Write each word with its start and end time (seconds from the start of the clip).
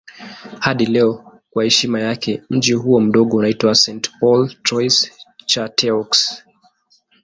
Hadi 0.59 0.85
leo 0.85 1.41
kwa 1.49 1.63
heshima 1.63 1.99
yake 1.99 2.43
mji 2.49 2.73
huo 2.73 2.99
mdogo 2.99 3.37
unaitwa 3.37 3.75
St. 3.75 4.11
Paul 4.19 4.53
Trois-Chateaux. 4.63 6.43